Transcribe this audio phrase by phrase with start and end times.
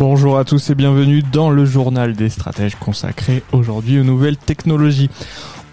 [0.00, 5.10] Bonjour à tous et bienvenue dans le journal des stratèges consacré aujourd'hui aux nouvelles technologies.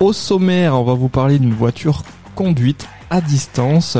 [0.01, 2.03] Au sommaire, on va vous parler d'une voiture
[2.35, 3.97] conduite à distance,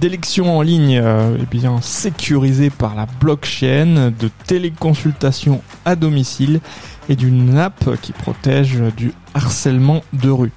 [0.00, 6.60] d'élections en ligne euh, eh bien sécurisées par la blockchain, de téléconsultation à domicile
[7.08, 10.52] et d'une app qui protège du harcèlement de rue.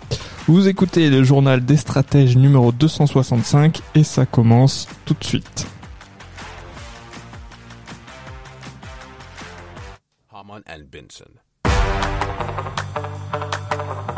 [0.47, 5.65] Vous écoutez le journal des stratèges numéro 265 et ça commence tout de suite.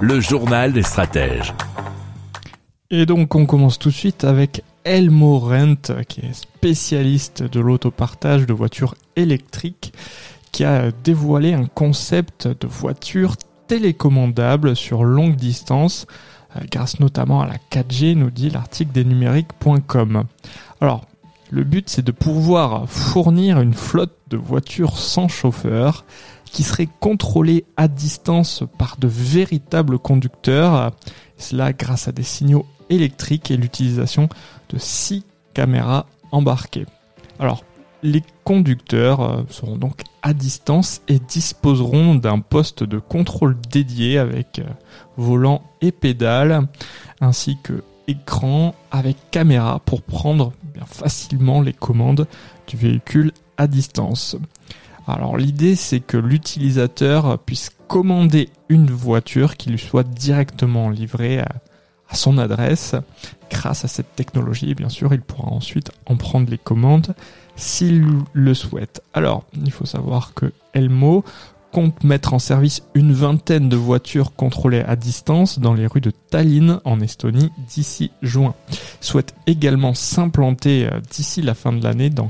[0.02, 1.54] Le journal des stratèges.
[2.90, 8.46] Et donc on commence tout de suite avec Elmo Rent, qui est spécialiste de l'autopartage
[8.46, 9.94] de voitures électriques,
[10.52, 13.36] qui a dévoilé un concept de voiture
[13.68, 16.08] télécommandable sur longue distance,
[16.58, 20.26] euh, grâce notamment à la 4G, nous dit l'article des numériques.com.
[20.82, 21.06] Alors,
[21.52, 26.06] le but c'est de pouvoir fournir une flotte de voitures sans chauffeur
[26.52, 30.92] qui serait contrôlée à distance par de véritables conducteurs,
[31.38, 34.28] cela grâce à des signaux électriques et l'utilisation
[34.70, 36.86] de six caméras embarquées.
[37.40, 37.64] Alors,
[38.04, 44.60] les conducteurs euh, seront donc à distance et disposeront d'un poste de contrôle dédié avec
[44.60, 44.64] euh,
[45.18, 46.68] volant et pédale,
[47.20, 52.28] ainsi que écran avec caméra pour prendre bien facilement les commandes
[52.68, 54.36] du véhicule à distance.
[55.14, 61.50] Alors l'idée c'est que l'utilisateur puisse commander une voiture qui lui soit directement livrée à,
[62.10, 62.96] à son adresse.
[63.50, 67.16] Grâce à cette technologie, bien sûr, il pourra ensuite en prendre les commandes
[67.56, 69.02] s'il le souhaite.
[69.14, 71.24] Alors, il faut savoir que Elmo
[71.72, 76.12] compte mettre en service une vingtaine de voitures contrôlées à distance dans les rues de
[76.12, 78.56] Tallinn en Estonie d'ici juin.
[79.00, 82.30] Souhaite également s'implanter euh, d'ici la fin de l'année dans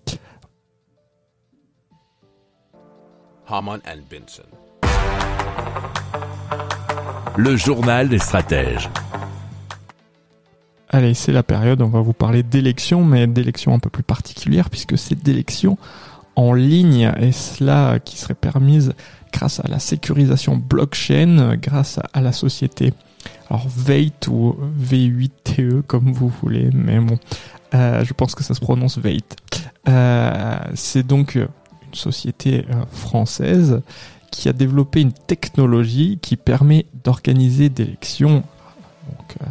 [7.35, 8.89] Le journal des stratèges.
[10.87, 14.69] Allez, c'est la période, on va vous parler d'élections, mais d'élections un peu plus particulières,
[14.69, 15.77] puisque c'est d'élections
[16.37, 18.93] en ligne, et cela qui serait permise
[19.33, 22.93] grâce à la sécurisation blockchain, grâce à la société,
[23.49, 27.19] alors Veit ou V8TE, comme vous voulez, mais bon,
[27.73, 29.35] euh, je pense que ça se prononce Veit.
[29.89, 31.37] Euh, c'est donc
[31.95, 33.81] société euh, française
[34.31, 38.43] qui a développé une technologie qui permet d'organiser des élections
[39.09, 39.45] donc, euh,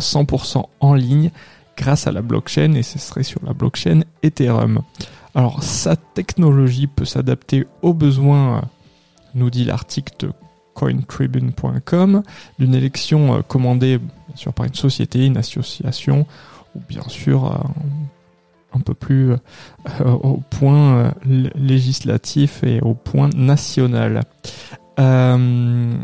[0.00, 1.30] 100% en ligne
[1.76, 4.82] grâce à la blockchain et ce serait sur la blockchain Ethereum.
[5.34, 8.60] Alors sa technologie peut s'adapter aux besoins, euh,
[9.34, 10.32] nous dit l'article de
[10.74, 12.22] cointribune.com,
[12.58, 16.26] d'une élection euh, commandée bien sûr par une société, une association
[16.74, 17.58] ou bien sûr euh,
[18.76, 19.36] un peu plus euh,
[20.04, 21.10] au point euh,
[21.54, 24.22] législatif et au point national.
[24.98, 25.94] Euh,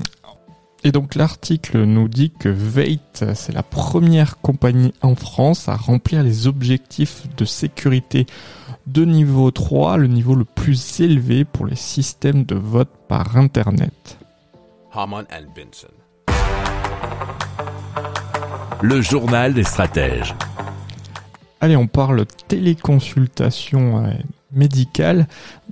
[0.85, 2.99] et donc l'article nous dit que Veit,
[3.35, 8.27] c'est la première compagnie en France à remplir les objectifs de sécurité
[8.89, 14.19] de niveau 3, le niveau le plus élevé pour les systèmes de vote par Internet.
[18.83, 20.35] Le journal des stratèges.
[21.63, 24.11] Allez, on parle téléconsultation euh,
[24.51, 25.29] médicale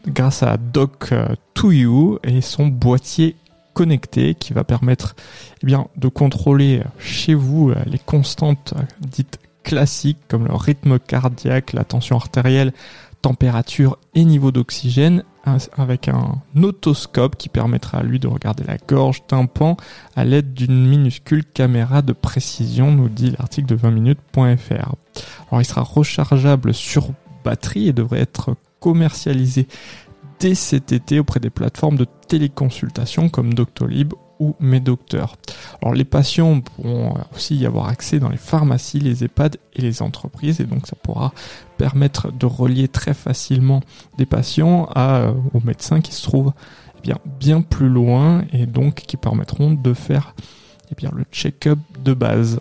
[0.07, 3.35] grâce à Doc2U et son boîtier
[3.75, 5.17] connecté qui va permettre
[5.67, 11.73] eh de contrôler chez vous euh, les constantes euh, dites classiques comme le rythme cardiaque,
[11.73, 12.73] la tension artérielle,
[13.21, 19.27] température et niveau d'oxygène avec un otoscope qui permettra à lui de regarder la gorge,
[19.27, 19.77] tympan
[20.17, 24.95] à l'aide d'une minuscule caméra de précision, nous dit l'article de 20minutes.fr.
[25.51, 27.11] Alors il sera rechargeable sur
[27.45, 29.67] batterie et devrait être commercialisé
[30.41, 35.37] dès cet été auprès des plateformes de téléconsultation comme Doctolib ou Docteurs.
[35.83, 40.03] Alors les patients pourront aussi y avoir accès dans les pharmacies, les EHPAD et les
[40.03, 41.33] entreprises et donc ça pourra
[41.77, 43.81] permettre de relier très facilement
[44.19, 46.53] des patients euh, aux médecins qui se trouvent
[47.05, 50.35] eh bien, plus loin et donc qui permettront de faire
[50.91, 52.61] eh le check-up de base.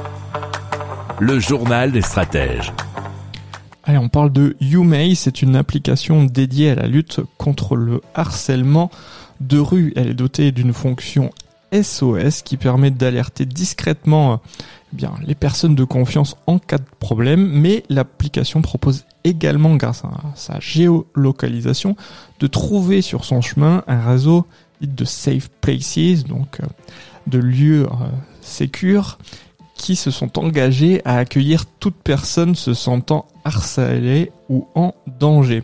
[1.23, 2.73] Le journal des stratèges.
[3.83, 8.89] Allez, on parle de YouMay, c'est une application dédiée à la lutte contre le harcèlement
[9.39, 9.93] de rue.
[9.95, 11.29] Elle est dotée d'une fonction
[11.79, 14.41] SOS qui permet d'alerter discrètement
[14.99, 20.11] eh les personnes de confiance en cas de problème, mais l'application propose également, grâce à
[20.33, 21.95] sa géolocalisation,
[22.39, 24.47] de trouver sur son chemin un réseau
[24.81, 26.65] de safe places, donc euh,
[27.27, 28.07] de lieux euh,
[29.95, 35.63] se sont engagés à accueillir toute personne se sentant harcelée ou en danger.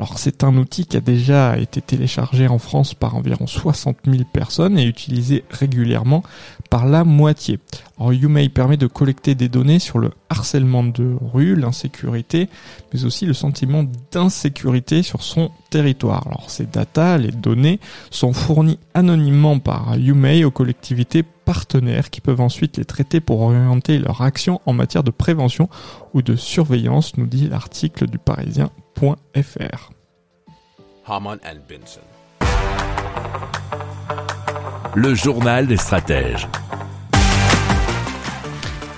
[0.00, 4.24] Alors c'est un outil qui a déjà été téléchargé en France par environ 60 000
[4.32, 6.22] personnes et utilisé régulièrement
[6.70, 7.58] par la moitié.
[7.98, 12.48] Alors YouMay permet de collecter des données sur le harcèlement de rue, l'insécurité,
[12.94, 16.26] mais aussi le sentiment d'insécurité sur son territoire.
[16.28, 17.78] Alors ces data, les données,
[18.10, 23.98] sont fournies anonymement par YouMay aux collectivités partenaires qui peuvent ensuite les traiter pour orienter
[23.98, 25.68] leur action en matière de prévention
[26.14, 28.70] ou de surveillance, nous dit l'article du Parisien
[34.94, 36.48] le journal des stratèges.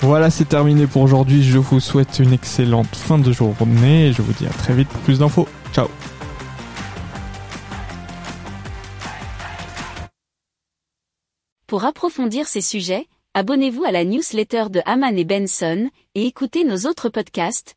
[0.00, 1.44] Voilà, c'est terminé pour aujourd'hui.
[1.44, 4.88] Je vous souhaite une excellente fin de journée et je vous dis à très vite
[4.88, 5.46] pour plus d'infos.
[5.72, 5.86] Ciao
[11.68, 16.88] Pour approfondir ces sujets, abonnez-vous à la newsletter de Haman et Benson et écoutez nos
[16.88, 17.76] autres podcasts